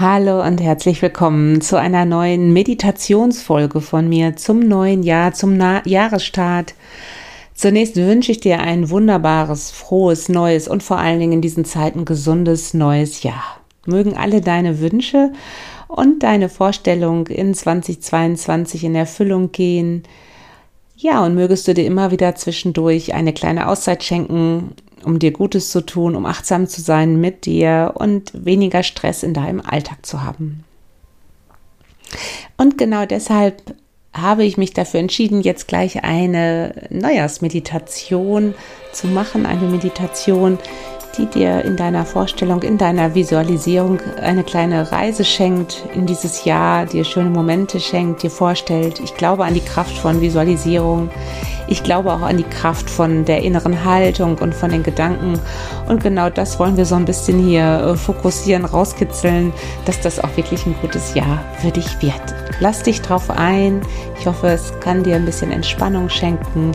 Hallo 0.00 0.46
und 0.46 0.60
herzlich 0.60 1.02
willkommen 1.02 1.60
zu 1.60 1.74
einer 1.74 2.04
neuen 2.04 2.52
Meditationsfolge 2.52 3.80
von 3.80 4.08
mir 4.08 4.36
zum 4.36 4.60
neuen 4.60 5.02
Jahr, 5.02 5.32
zum 5.32 5.56
Na 5.56 5.82
Jahresstart. 5.84 6.74
Zunächst 7.52 7.96
wünsche 7.96 8.30
ich 8.30 8.38
dir 8.38 8.60
ein 8.60 8.90
wunderbares, 8.90 9.72
frohes, 9.72 10.28
neues 10.28 10.68
und 10.68 10.84
vor 10.84 10.98
allen 10.98 11.18
Dingen 11.18 11.32
in 11.32 11.40
diesen 11.40 11.64
Zeiten 11.64 12.04
gesundes 12.04 12.74
neues 12.74 13.24
Jahr. 13.24 13.42
Mögen 13.86 14.16
alle 14.16 14.40
deine 14.40 14.78
Wünsche 14.78 15.32
und 15.88 16.22
deine 16.22 16.48
Vorstellung 16.48 17.26
in 17.26 17.52
2022 17.52 18.84
in 18.84 18.94
Erfüllung 18.94 19.50
gehen. 19.50 20.04
Ja, 20.96 21.26
und 21.26 21.34
mögest 21.34 21.66
du 21.66 21.74
dir 21.74 21.86
immer 21.86 22.12
wieder 22.12 22.36
zwischendurch 22.36 23.14
eine 23.14 23.32
kleine 23.32 23.66
Auszeit 23.66 24.04
schenken, 24.04 24.76
um 25.04 25.18
dir 25.18 25.32
Gutes 25.32 25.70
zu 25.70 25.80
tun, 25.84 26.14
um 26.14 26.26
achtsam 26.26 26.66
zu 26.66 26.80
sein 26.80 27.20
mit 27.20 27.46
dir 27.46 27.94
und 27.94 28.32
weniger 28.34 28.82
Stress 28.82 29.22
in 29.22 29.34
deinem 29.34 29.60
Alltag 29.60 30.04
zu 30.04 30.22
haben. 30.22 30.64
Und 32.56 32.78
genau 32.78 33.06
deshalb 33.06 33.74
habe 34.12 34.44
ich 34.44 34.56
mich 34.56 34.72
dafür 34.72 35.00
entschieden, 35.00 35.42
jetzt 35.42 35.68
gleich 35.68 36.02
eine 36.02 36.88
Neujahrsmeditation 36.90 38.54
zu 38.92 39.06
machen, 39.06 39.46
eine 39.46 39.68
Meditation, 39.68 40.58
die 41.16 41.26
dir 41.26 41.64
in 41.64 41.76
deiner 41.76 42.04
Vorstellung, 42.04 42.62
in 42.62 42.78
deiner 42.78 43.14
Visualisierung 43.14 44.00
eine 44.20 44.44
kleine 44.44 44.92
Reise 44.92 45.24
schenkt 45.24 45.84
in 45.94 46.06
dieses 46.06 46.44
Jahr, 46.44 46.86
dir 46.86 47.04
schöne 47.04 47.30
Momente 47.30 47.80
schenkt, 47.80 48.22
dir 48.22 48.30
vorstellt. 48.30 49.00
Ich 49.00 49.14
glaube 49.14 49.44
an 49.44 49.54
die 49.54 49.60
Kraft 49.60 49.96
von 49.96 50.20
Visualisierung. 50.20 51.10
Ich 51.70 51.82
glaube 51.82 52.12
auch 52.12 52.22
an 52.22 52.38
die 52.38 52.44
Kraft 52.44 52.88
von 52.88 53.26
der 53.26 53.42
inneren 53.42 53.84
Haltung 53.84 54.38
und 54.38 54.54
von 54.54 54.70
den 54.70 54.82
Gedanken. 54.82 55.38
Und 55.86 56.02
genau 56.02 56.30
das 56.30 56.58
wollen 56.58 56.78
wir 56.78 56.86
so 56.86 56.94
ein 56.94 57.04
bisschen 57.04 57.38
hier 57.44 57.62
äh, 57.62 57.96
fokussieren, 57.96 58.64
rauskitzeln, 58.64 59.52
dass 59.84 60.00
das 60.00 60.18
auch 60.18 60.34
wirklich 60.36 60.64
ein 60.64 60.74
gutes 60.80 61.14
Jahr 61.14 61.44
für 61.60 61.70
dich 61.70 62.00
wird. 62.00 62.22
Lass 62.60 62.82
dich 62.82 63.02
drauf 63.02 63.30
ein. 63.30 63.82
Ich 64.18 64.26
hoffe, 64.26 64.48
es 64.48 64.72
kann 64.80 65.02
dir 65.02 65.16
ein 65.16 65.26
bisschen 65.26 65.52
Entspannung 65.52 66.08
schenken 66.08 66.72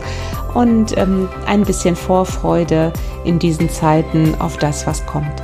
und 0.53 0.97
ähm, 0.97 1.29
ein 1.45 1.63
bisschen 1.63 1.95
Vorfreude 1.95 2.91
in 3.23 3.39
diesen 3.39 3.69
Zeiten 3.69 4.35
auf 4.39 4.57
das, 4.57 4.85
was 4.87 5.05
kommt. 5.05 5.41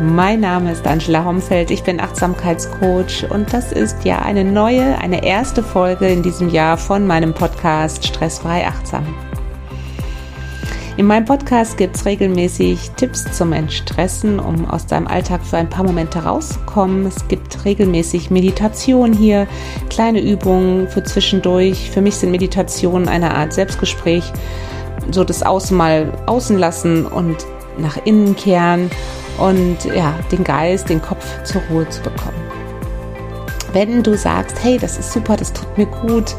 Mein 0.00 0.40
Name 0.40 0.72
ist 0.72 0.86
Angela 0.86 1.24
Homfeld, 1.24 1.70
ich 1.70 1.84
bin 1.84 2.00
Achtsamkeitscoach 2.00 3.30
und 3.30 3.52
das 3.52 3.70
ist 3.70 4.04
ja 4.04 4.18
eine 4.20 4.44
neue, 4.44 4.98
eine 4.98 5.24
erste 5.24 5.62
Folge 5.62 6.08
in 6.08 6.22
diesem 6.22 6.48
Jahr 6.48 6.76
von 6.76 7.06
meinem 7.06 7.32
Podcast 7.32 8.04
Stressfrei 8.04 8.66
Achtsam. 8.66 9.06
In 10.96 11.06
meinem 11.06 11.24
Podcast 11.24 11.76
gibt 11.76 11.96
es 11.96 12.06
regelmäßig 12.06 12.92
Tipps 12.92 13.24
zum 13.36 13.52
Entstressen, 13.52 14.38
um 14.38 14.64
aus 14.70 14.86
deinem 14.86 15.08
Alltag 15.08 15.44
für 15.44 15.56
ein 15.56 15.68
paar 15.68 15.84
Momente 15.84 16.20
rauszukommen. 16.20 17.04
Es 17.06 17.26
gibt 17.26 17.64
regelmäßig 17.64 18.30
Meditation 18.30 19.12
hier, 19.12 19.48
kleine 19.90 20.20
Übungen 20.20 20.86
für 20.86 21.02
zwischendurch. 21.02 21.90
Für 21.90 22.00
mich 22.00 22.14
sind 22.14 22.30
Meditationen 22.30 23.08
eine 23.08 23.34
Art 23.34 23.52
Selbstgespräch, 23.52 24.22
so 25.10 25.24
das 25.24 25.42
Außen 25.42 25.76
mal 25.76 26.12
außen 26.26 26.56
lassen 26.58 27.06
und 27.06 27.44
nach 27.76 27.96
innen 28.04 28.36
kehren 28.36 28.88
und 29.38 29.84
ja, 29.86 30.14
den 30.30 30.44
Geist, 30.44 30.90
den 30.90 31.02
Kopf 31.02 31.42
zur 31.42 31.60
Ruhe 31.70 31.88
zu 31.88 32.02
bekommen 32.02 32.43
wenn 33.74 34.02
du 34.02 34.16
sagst, 34.16 34.62
hey, 34.62 34.78
das 34.78 34.96
ist 34.96 35.12
super, 35.12 35.36
das 35.36 35.52
tut 35.52 35.76
mir 35.76 35.86
gut, 35.86 36.34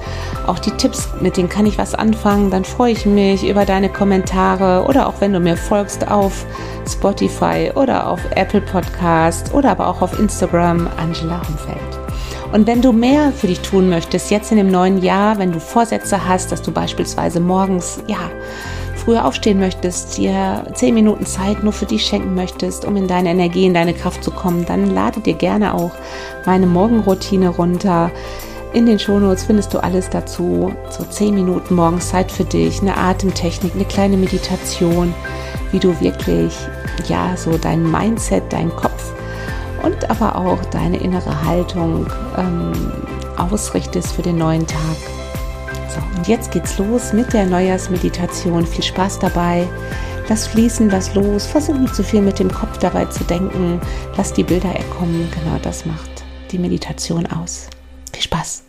auch 0.47 0.57
die 0.57 0.71
Tipps, 0.71 1.09
mit 1.21 1.37
denen 1.37 1.49
kann 1.49 1.65
ich 1.65 1.77
was 1.77 1.93
anfangen, 1.93 2.49
dann 2.49 2.65
freue 2.65 2.93
ich 2.93 3.05
mich 3.05 3.47
über 3.47 3.65
deine 3.65 3.89
Kommentare 3.89 4.85
oder 4.87 5.07
auch 5.07 5.19
wenn 5.19 5.33
du 5.33 5.39
mir 5.39 5.57
folgst 5.57 6.07
auf 6.07 6.45
Spotify 6.89 7.71
oder 7.75 8.07
auf 8.07 8.21
Apple 8.31 8.61
Podcast 8.61 9.53
oder 9.53 9.71
aber 9.71 9.87
auch 9.87 10.01
auf 10.01 10.17
Instagram 10.17 10.89
Angela 10.97 11.41
Umfeld. 11.47 11.99
Und 12.53 12.67
wenn 12.67 12.81
du 12.81 12.93
mehr 12.93 13.33
für 13.33 13.47
dich 13.47 13.59
tun 13.59 13.89
möchtest, 13.89 14.31
jetzt 14.31 14.51
in 14.51 14.57
dem 14.57 14.71
neuen 14.71 15.01
Jahr, 15.01 15.37
wenn 15.37 15.51
du 15.51 15.59
Vorsätze 15.59 16.27
hast, 16.27 16.53
dass 16.53 16.61
du 16.61 16.71
beispielsweise 16.71 17.41
morgens, 17.41 17.99
ja, 18.07 18.29
früher 19.05 19.23
aufstehen 19.23 19.59
möchtest, 19.59 20.17
dir 20.17 20.65
zehn 20.73 20.95
Minuten 20.95 21.25
Zeit 21.25 21.63
nur 21.63 21.71
für 21.71 21.85
dich 21.85 22.03
schenken 22.03 22.33
möchtest, 22.33 22.85
um 22.85 22.97
in 22.97 23.07
deine 23.07 23.29
Energie, 23.29 23.65
in 23.65 23.75
deine 23.75 23.93
Kraft 23.93 24.23
zu 24.23 24.31
kommen, 24.31 24.65
dann 24.65 24.93
lade 24.93 25.19
dir 25.19 25.35
gerne 25.35 25.75
auch 25.75 25.91
meine 26.45 26.65
Morgenroutine 26.65 27.49
runter. 27.49 28.11
In 28.73 28.87
den 28.87 28.99
Shownotes 28.99 29.45
findest 29.45 29.73
du 29.73 29.81
alles 29.81 30.09
dazu. 30.09 30.73
So 30.89 31.05
zehn 31.05 31.35
Minuten 31.35 31.75
morgens 31.75 32.09
Zeit 32.09 32.31
für 32.31 32.43
dich, 32.43 32.81
eine 32.81 32.97
Atemtechnik, 32.97 33.73
eine 33.75 33.85
kleine 33.85 34.17
Meditation, 34.17 35.13
wie 35.71 35.79
du 35.79 35.97
wirklich, 36.01 36.57
ja, 37.07 37.37
so 37.37 37.57
dein 37.57 37.89
Mindset, 37.89 38.43
dein 38.49 38.75
Kopf 38.75 39.13
und 39.83 40.09
aber 40.09 40.35
auch 40.35 40.65
deine 40.71 40.97
innere 40.97 41.45
Haltung 41.45 42.07
ähm, 42.37 42.73
ausrichtest 43.37 44.13
für 44.13 44.23
den 44.23 44.39
neuen 44.39 44.65
Tag. 44.65 45.14
So, 45.95 46.01
und 46.17 46.27
jetzt 46.27 46.51
geht's 46.51 46.77
los 46.77 47.13
mit 47.13 47.31
der 47.31 47.45
Neujahrsmeditation. 47.45 48.67
Viel 48.67 48.83
Spaß 48.83 49.19
dabei. 49.19 49.65
Lass 50.27 50.47
fließen, 50.47 50.89
lass 50.89 51.13
los. 51.15 51.45
Versuch 51.45 51.77
nicht 51.77 51.95
zu 51.95 52.03
viel 52.03 52.21
mit 52.21 52.37
dem 52.37 52.51
Kopf 52.51 52.77
dabei 52.79 53.05
zu 53.05 53.23
denken. 53.23 53.79
Lass 54.17 54.33
die 54.33 54.43
Bilder 54.43 54.75
erkommen. 54.75 55.29
Genau 55.31 55.57
das 55.61 55.85
macht 55.85 56.25
die 56.51 56.57
Meditation 56.57 57.25
aus. 57.27 57.67
Viel 58.11 58.23
Spaß. 58.23 58.63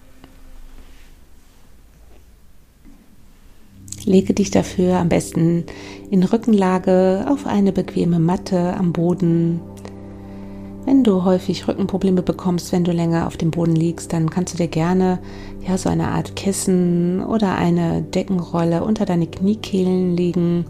Lege 4.04 4.32
dich 4.32 4.52
dafür 4.52 4.98
am 4.98 5.08
besten 5.08 5.64
in 6.12 6.22
Rückenlage 6.22 7.26
auf 7.28 7.44
eine 7.44 7.72
bequeme 7.72 8.20
Matte 8.20 8.74
am 8.78 8.92
Boden 8.92 9.60
wenn 10.86 11.02
du 11.02 11.24
häufig 11.24 11.66
Rückenprobleme 11.66 12.22
bekommst, 12.22 12.70
wenn 12.70 12.84
du 12.84 12.92
länger 12.92 13.26
auf 13.26 13.36
dem 13.36 13.50
Boden 13.50 13.74
liegst, 13.74 14.12
dann 14.12 14.30
kannst 14.30 14.54
du 14.54 14.58
dir 14.58 14.68
gerne 14.68 15.18
ja 15.66 15.76
so 15.76 15.88
eine 15.88 16.08
Art 16.08 16.36
Kissen 16.36 17.24
oder 17.24 17.56
eine 17.56 18.02
Deckenrolle 18.02 18.84
unter 18.84 19.04
deine 19.04 19.26
Kniekehlen 19.26 20.16
legen, 20.16 20.64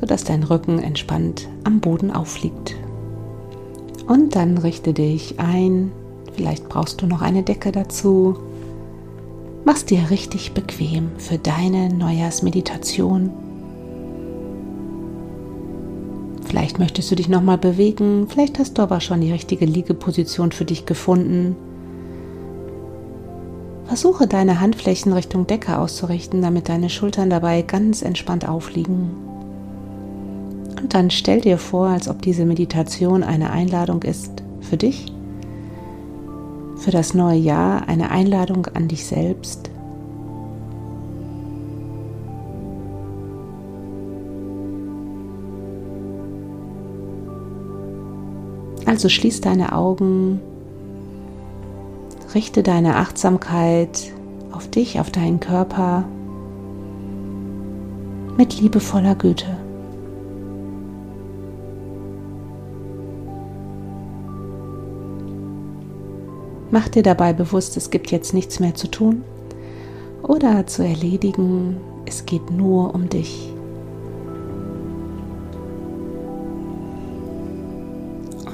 sodass 0.00 0.24
dein 0.24 0.44
Rücken 0.44 0.78
entspannt 0.78 1.46
am 1.64 1.80
Boden 1.80 2.10
aufliegt. 2.10 2.74
Und 4.08 4.34
dann 4.34 4.56
richte 4.56 4.94
dich 4.94 5.38
ein. 5.38 5.92
Vielleicht 6.34 6.68
brauchst 6.70 7.02
du 7.02 7.06
noch 7.06 7.20
eine 7.20 7.42
Decke 7.42 7.70
dazu. 7.70 8.36
Mach's 9.66 9.84
dir 9.84 10.08
richtig 10.08 10.52
bequem 10.52 11.10
für 11.18 11.36
deine 11.36 11.92
Neujahrsmeditation. 11.92 13.30
Vielleicht 16.50 16.80
möchtest 16.80 17.08
du 17.08 17.14
dich 17.14 17.28
nochmal 17.28 17.58
bewegen, 17.58 18.26
vielleicht 18.28 18.58
hast 18.58 18.76
du 18.76 18.82
aber 18.82 19.00
schon 19.00 19.20
die 19.20 19.30
richtige 19.30 19.66
Liegeposition 19.66 20.50
für 20.50 20.64
dich 20.64 20.84
gefunden. 20.84 21.54
Versuche 23.84 24.26
deine 24.26 24.60
Handflächen 24.60 25.12
Richtung 25.12 25.46
Decke 25.46 25.78
auszurichten, 25.78 26.42
damit 26.42 26.68
deine 26.68 26.90
Schultern 26.90 27.30
dabei 27.30 27.62
ganz 27.62 28.02
entspannt 28.02 28.48
aufliegen. 28.48 29.10
Und 30.82 30.92
dann 30.92 31.12
stell 31.12 31.40
dir 31.40 31.56
vor, 31.56 31.86
als 31.86 32.08
ob 32.08 32.20
diese 32.20 32.44
Meditation 32.44 33.22
eine 33.22 33.50
Einladung 33.50 34.02
ist 34.02 34.42
für 34.60 34.76
dich, 34.76 35.06
für 36.78 36.90
das 36.90 37.14
neue 37.14 37.38
Jahr, 37.38 37.86
eine 37.86 38.10
Einladung 38.10 38.66
an 38.74 38.88
dich 38.88 39.06
selbst, 39.06 39.70
Also 48.90 49.08
schließ 49.08 49.40
deine 49.40 49.72
Augen, 49.72 50.40
richte 52.34 52.64
deine 52.64 52.96
Achtsamkeit 52.96 54.12
auf 54.50 54.66
dich, 54.68 54.98
auf 54.98 55.12
deinen 55.12 55.38
Körper 55.38 56.02
mit 58.36 58.60
liebevoller 58.60 59.14
Güte. 59.14 59.46
Mach 66.72 66.88
dir 66.88 67.04
dabei 67.04 67.32
bewusst, 67.32 67.76
es 67.76 67.90
gibt 67.90 68.10
jetzt 68.10 68.34
nichts 68.34 68.58
mehr 68.58 68.74
zu 68.74 68.88
tun 68.88 69.22
oder 70.24 70.66
zu 70.66 70.82
erledigen, 70.84 71.76
es 72.06 72.26
geht 72.26 72.50
nur 72.50 72.92
um 72.92 73.08
dich. 73.08 73.54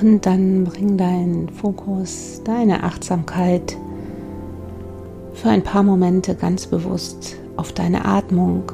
Und 0.00 0.26
dann 0.26 0.64
bring 0.64 0.98
deinen 0.98 1.48
Fokus, 1.48 2.42
deine 2.44 2.84
Achtsamkeit 2.84 3.76
für 5.32 5.48
ein 5.48 5.62
paar 5.62 5.82
Momente 5.82 6.34
ganz 6.34 6.66
bewusst 6.66 7.36
auf 7.56 7.72
deine 7.72 8.04
Atmung. 8.04 8.64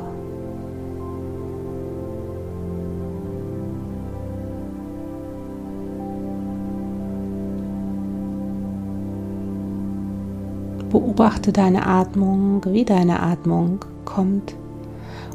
Beobachte 10.90 11.52
deine 11.52 11.86
Atmung, 11.86 12.62
wie 12.66 12.84
deine 12.84 13.20
Atmung 13.22 13.84
kommt 14.04 14.54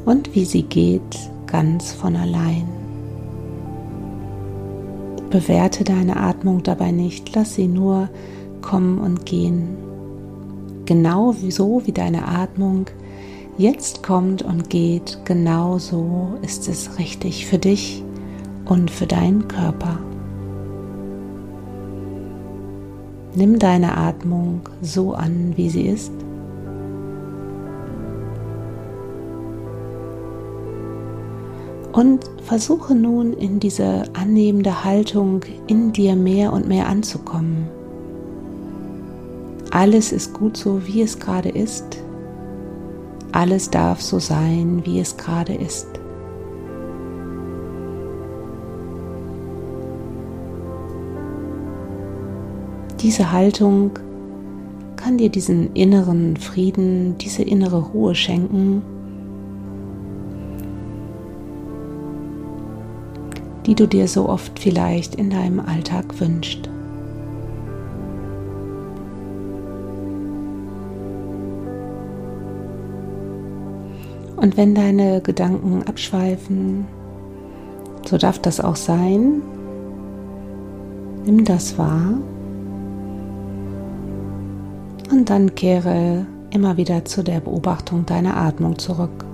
und 0.04 0.34
wie 0.34 0.44
sie 0.44 0.62
geht 0.62 1.30
ganz 1.46 1.92
von 1.92 2.14
allein. 2.14 2.87
Bewerte 5.30 5.84
deine 5.84 6.16
Atmung 6.16 6.62
dabei 6.62 6.90
nicht, 6.90 7.34
lass 7.34 7.54
sie 7.54 7.68
nur 7.68 8.08
kommen 8.62 8.98
und 8.98 9.26
gehen. 9.26 9.76
Genau 10.86 11.32
so 11.32 11.82
wie 11.84 11.92
deine 11.92 12.26
Atmung 12.26 12.86
jetzt 13.58 14.02
kommt 14.02 14.42
und 14.42 14.70
geht, 14.70 15.18
genau 15.24 15.78
so 15.78 16.38
ist 16.40 16.68
es 16.68 16.98
richtig 16.98 17.46
für 17.46 17.58
dich 17.58 18.02
und 18.64 18.90
für 18.90 19.06
deinen 19.06 19.48
Körper. 19.48 19.98
Nimm 23.34 23.58
deine 23.58 23.96
Atmung 23.96 24.62
so 24.80 25.12
an, 25.12 25.52
wie 25.56 25.68
sie 25.68 25.86
ist. 25.86 26.17
Und 31.98 32.30
versuche 32.44 32.94
nun 32.94 33.32
in 33.32 33.58
diese 33.58 34.04
annehmende 34.12 34.84
Haltung 34.84 35.40
in 35.66 35.90
dir 35.92 36.14
mehr 36.14 36.52
und 36.52 36.68
mehr 36.68 36.86
anzukommen. 36.86 37.66
Alles 39.72 40.12
ist 40.12 40.32
gut 40.32 40.56
so, 40.56 40.86
wie 40.86 41.02
es 41.02 41.18
gerade 41.18 41.48
ist. 41.48 42.00
Alles 43.32 43.68
darf 43.70 44.00
so 44.00 44.20
sein, 44.20 44.82
wie 44.84 45.00
es 45.00 45.16
gerade 45.16 45.54
ist. 45.54 45.88
Diese 53.00 53.32
Haltung 53.32 53.90
kann 54.94 55.18
dir 55.18 55.30
diesen 55.30 55.74
inneren 55.74 56.36
Frieden, 56.36 57.18
diese 57.18 57.42
innere 57.42 57.82
Ruhe 57.82 58.14
schenken, 58.14 58.82
die 63.68 63.74
du 63.74 63.86
dir 63.86 64.08
so 64.08 64.26
oft 64.26 64.58
vielleicht 64.58 65.14
in 65.14 65.28
deinem 65.28 65.60
Alltag 65.60 66.18
wünschst. 66.18 66.70
Und 74.36 74.56
wenn 74.56 74.74
deine 74.74 75.20
Gedanken 75.20 75.82
abschweifen, 75.82 76.86
so 78.06 78.16
darf 78.16 78.38
das 78.38 78.58
auch 78.58 78.76
sein. 78.76 79.42
Nimm 81.26 81.44
das 81.44 81.76
wahr 81.76 82.14
und 85.10 85.28
dann 85.28 85.54
kehre 85.54 86.24
immer 86.50 86.78
wieder 86.78 87.04
zu 87.04 87.22
der 87.22 87.40
Beobachtung 87.40 88.06
deiner 88.06 88.38
Atmung 88.38 88.78
zurück. 88.78 89.27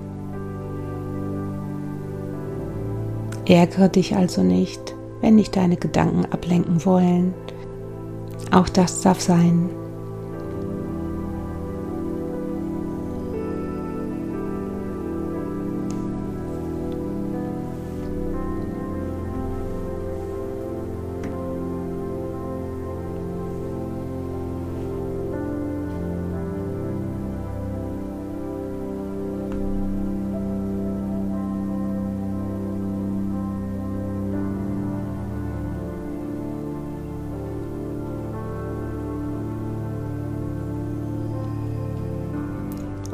Ärgere 3.47 3.89
dich 3.89 4.15
also 4.15 4.41
nicht, 4.41 4.95
wenn 5.21 5.37
dich 5.37 5.51
deine 5.51 5.77
Gedanken 5.77 6.25
ablenken 6.25 6.83
wollen. 6.85 7.33
Auch 8.51 8.69
das 8.69 9.01
darf 9.01 9.21
sein. 9.21 9.69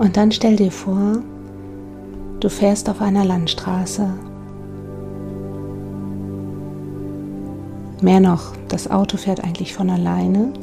Und 0.01 0.17
dann 0.17 0.31
stell 0.31 0.55
dir 0.55 0.71
vor, 0.71 1.19
du 2.39 2.49
fährst 2.49 2.89
auf 2.89 3.01
einer 3.01 3.23
Landstraße. 3.23 4.11
Mehr 8.01 8.19
noch, 8.19 8.55
das 8.67 8.89
Auto 8.89 9.17
fährt 9.17 9.43
eigentlich 9.43 9.75
von 9.75 9.91
alleine, 9.91 10.53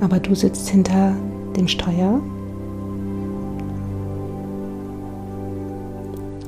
aber 0.00 0.20
du 0.20 0.36
sitzt 0.36 0.68
hinter 0.68 1.12
dem 1.56 1.66
Steuer 1.66 2.20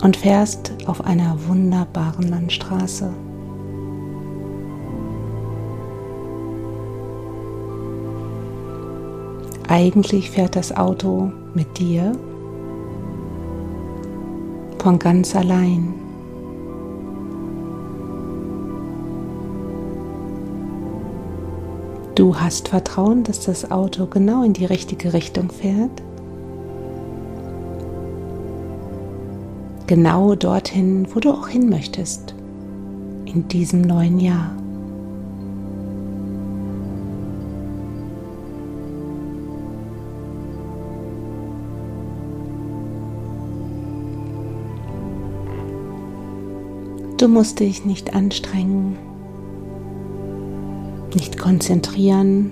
und 0.04 0.16
fährst 0.16 0.72
auf 0.86 1.04
einer 1.04 1.36
wunderbaren 1.48 2.28
Landstraße. 2.28 3.12
Eigentlich 9.70 10.32
fährt 10.32 10.56
das 10.56 10.76
Auto 10.76 11.30
mit 11.54 11.78
dir 11.78 12.10
von 14.78 14.98
ganz 14.98 15.36
allein. 15.36 15.94
Du 22.16 22.34
hast 22.34 22.66
Vertrauen, 22.66 23.22
dass 23.22 23.44
das 23.44 23.70
Auto 23.70 24.06
genau 24.06 24.42
in 24.42 24.54
die 24.54 24.64
richtige 24.64 25.12
Richtung 25.12 25.50
fährt. 25.52 26.02
Genau 29.86 30.34
dorthin, 30.34 31.06
wo 31.14 31.20
du 31.20 31.30
auch 31.30 31.46
hin 31.46 31.70
möchtest, 31.70 32.34
in 33.24 33.46
diesem 33.46 33.82
neuen 33.82 34.18
Jahr. 34.18 34.59
Du 47.20 47.28
musst 47.28 47.60
dich 47.60 47.84
nicht 47.84 48.14
anstrengen, 48.14 48.96
nicht 51.14 51.36
konzentrieren. 51.36 52.50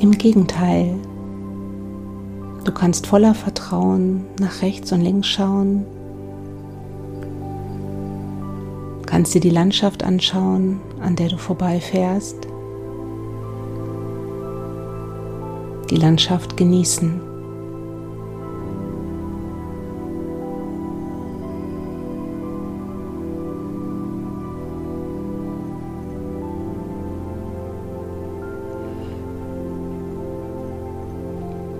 Im 0.00 0.12
Gegenteil, 0.12 0.94
du 2.62 2.70
kannst 2.70 3.08
voller 3.08 3.34
Vertrauen 3.34 4.26
nach 4.38 4.62
rechts 4.62 4.92
und 4.92 5.00
links 5.00 5.26
schauen, 5.26 5.84
kannst 9.06 9.34
dir 9.34 9.40
die 9.40 9.50
Landschaft 9.50 10.04
anschauen, 10.04 10.78
an 11.00 11.16
der 11.16 11.30
du 11.30 11.36
vorbeifährst, 11.36 12.46
die 15.90 15.96
Landschaft 15.96 16.56
genießen. 16.56 17.33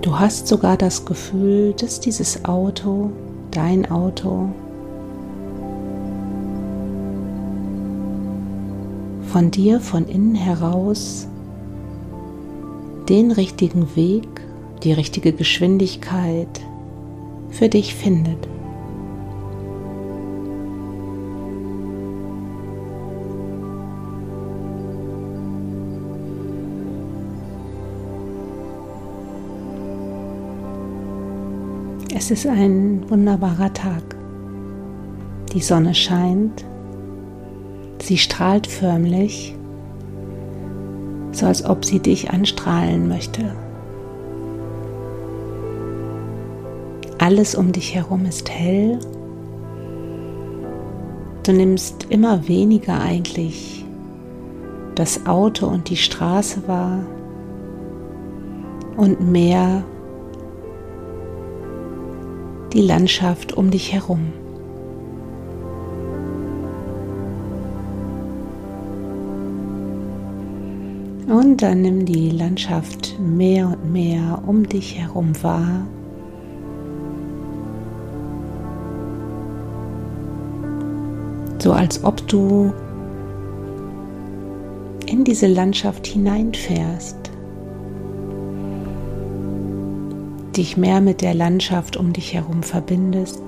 Du 0.05 0.19
hast 0.19 0.45
sogar 0.47 0.77
das 0.77 1.03
Gefühl, 1.03 1.73
dass 1.73 1.99
dieses 1.99 2.45
Auto, 2.45 3.09
dein 3.49 3.89
Auto, 3.89 4.49
von 9.31 9.49
dir 9.49 9.79
von 9.79 10.07
innen 10.07 10.35
heraus 10.35 11.27
den 13.09 13.31
richtigen 13.31 13.95
Weg, 13.95 14.27
die 14.83 14.93
richtige 14.93 15.33
Geschwindigkeit 15.33 16.61
für 17.49 17.67
dich 17.67 17.95
findet. 17.95 18.47
Es 32.17 32.31
ist 32.31 32.47
ein 32.47 33.03
wunderbarer 33.09 33.73
Tag. 33.73 34.15
Die 35.51 35.59
Sonne 35.59 35.93
scheint. 35.93 36.63
Sie 38.01 38.17
strahlt 38.17 38.67
förmlich, 38.67 39.53
so 41.33 41.45
als 41.45 41.65
ob 41.65 41.83
sie 41.83 41.99
dich 41.99 42.31
anstrahlen 42.31 43.09
möchte. 43.09 43.53
Alles 47.17 47.53
um 47.53 47.73
dich 47.73 47.93
herum 47.93 48.25
ist 48.25 48.49
hell. 48.49 48.97
Du 51.43 51.51
nimmst 51.51 52.05
immer 52.07 52.47
weniger 52.47 53.01
eigentlich 53.01 53.85
das 54.95 55.25
Auto 55.25 55.67
und 55.67 55.89
die 55.89 55.97
Straße 55.97 56.65
wahr 56.65 56.99
und 58.95 59.19
mehr 59.19 59.83
die 62.75 62.81
Landschaft 62.81 63.53
um 63.53 63.71
dich 63.71 63.93
herum. 63.93 64.33
Und 71.27 71.61
dann 71.61 71.81
nimm 71.81 72.05
die 72.05 72.31
Landschaft 72.31 73.17
mehr 73.17 73.67
und 73.67 73.93
mehr 73.93 74.43
um 74.45 74.67
dich 74.67 74.99
herum 74.99 75.31
wahr. 75.41 75.87
So 81.59 81.71
als 81.71 82.03
ob 82.03 82.27
du 82.27 82.73
in 85.07 85.23
diese 85.23 85.47
Landschaft 85.47 86.05
hineinfährst. 86.05 87.24
Dich 90.57 90.77
mehr 90.77 91.01
mit 91.01 91.21
der 91.21 91.33
Landschaft 91.33 91.97
um 91.97 92.13
dich 92.13 92.33
herum 92.33 92.63
verbindest. 92.63 93.43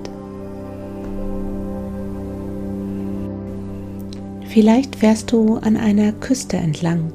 Vielleicht 4.46 4.96
fährst 4.96 5.32
du 5.32 5.56
an 5.56 5.76
einer 5.76 6.12
Küste 6.12 6.56
entlang. 6.56 7.12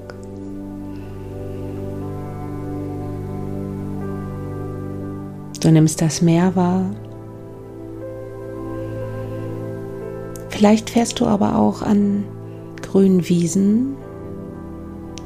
Du 5.62 5.72
nimmst 5.72 6.02
das 6.02 6.22
Meer 6.22 6.56
wahr. 6.56 6.86
Vielleicht 10.50 10.90
fährst 10.90 11.20
du 11.20 11.26
aber 11.26 11.58
auch 11.58 11.82
an 11.82 12.26
grünen 12.82 13.28
Wiesen 13.30 13.96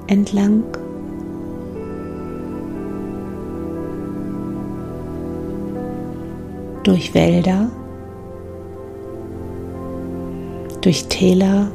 entlang. 0.07 0.63
Durch 6.87 7.13
Wälder, 7.13 7.69
durch 10.79 11.05
Täler, 11.09 11.67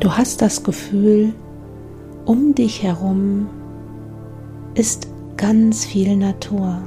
Du 0.00 0.10
hast 0.10 0.42
das 0.42 0.64
Gefühl, 0.64 1.32
um 2.24 2.56
dich 2.56 2.82
herum 2.82 3.46
ist 4.74 5.06
ganz 5.36 5.84
viel 5.84 6.16
Natur. 6.16 6.82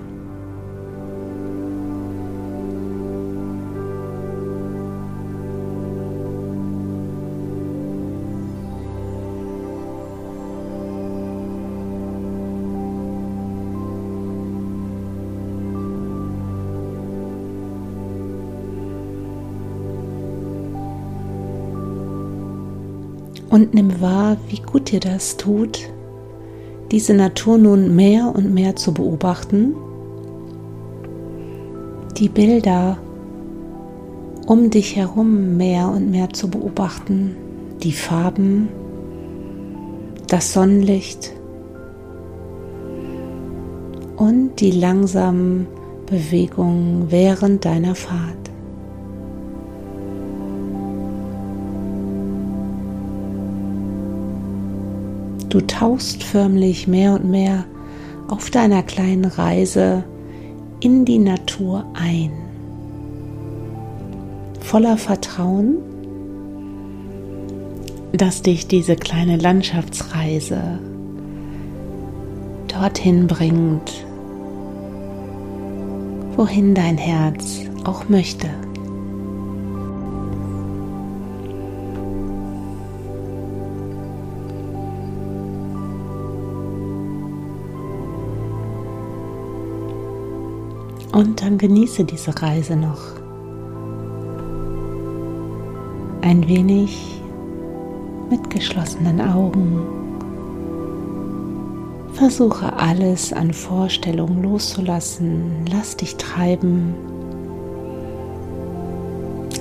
Und 23.50 23.74
nimm 23.74 24.02
wahr, 24.02 24.38
wie 24.50 24.60
gut 24.60 24.92
dir 24.92 25.00
das 25.00 25.38
tut, 25.38 25.80
diese 26.92 27.14
Natur 27.14 27.58
nun 27.58 27.96
mehr 27.96 28.34
und 28.36 28.54
mehr 28.54 28.76
zu 28.76 28.94
beobachten, 28.94 29.76
die 32.18 32.30
Bilder 32.30 32.98
um 34.48 34.70
dich 34.70 34.96
herum 34.96 35.58
mehr 35.58 35.90
und 35.90 36.10
mehr 36.10 36.30
zu 36.32 36.50
beobachten, 36.50 37.36
die 37.84 37.92
Farben, 37.92 38.70
das 40.28 40.54
Sonnenlicht 40.54 41.34
und 44.16 44.56
die 44.62 44.72
langsamen 44.72 45.68
Bewegungen 46.06 47.08
während 47.10 47.66
deiner 47.66 47.94
Fahrt. 47.94 48.38
Tauchst 55.78 56.24
förmlich 56.24 56.88
mehr 56.88 57.14
und 57.14 57.30
mehr 57.30 57.66
auf 58.30 58.50
deiner 58.50 58.82
kleinen 58.82 59.26
Reise 59.26 60.04
in 60.80 61.06
die 61.06 61.20
Natur 61.20 61.86
ein. 61.94 62.32
Voller 64.60 64.98
Vertrauen, 64.98 65.78
dass 68.12 68.42
dich 68.42 68.68
diese 68.68 68.96
kleine 68.96 69.38
Landschaftsreise 69.38 70.80
dorthin 72.68 73.28
bringt, 73.28 74.04
wohin 76.36 76.74
dein 76.74 76.98
Herz 76.98 77.62
auch 77.84 78.10
möchte. 78.10 78.50
Und 91.18 91.42
dann 91.42 91.58
genieße 91.58 92.04
diese 92.04 92.40
Reise 92.44 92.76
noch. 92.76 93.02
Ein 96.22 96.48
wenig 96.48 97.20
mit 98.30 98.48
geschlossenen 98.52 99.20
Augen. 99.20 99.82
Versuche 102.14 102.72
alles 102.72 103.34
an 103.34 103.52
Vorstellungen 103.52 104.44
loszulassen. 104.44 105.66
Lass 105.72 105.98
dich 105.98 106.18
treiben. 106.18 106.94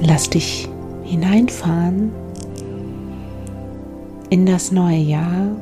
Lass 0.02 0.28
dich 0.28 0.68
hineinfahren 1.04 2.12
in 4.28 4.44
das 4.44 4.72
neue 4.72 4.98
Jahr 4.98 5.56